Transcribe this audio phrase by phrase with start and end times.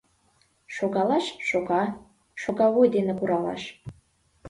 [0.75, 1.83] Шогалаш— шога,
[2.41, 3.63] шогавуй дене куралаш.